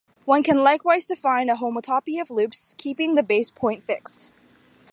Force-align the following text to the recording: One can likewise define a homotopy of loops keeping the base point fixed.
One 0.25 0.41
can 0.41 0.63
likewise 0.63 1.05
define 1.05 1.47
a 1.51 1.55
homotopy 1.55 2.19
of 2.19 2.31
loops 2.31 2.73
keeping 2.79 3.13
the 3.13 3.21
base 3.21 3.51
point 3.51 3.83
fixed. 3.83 4.31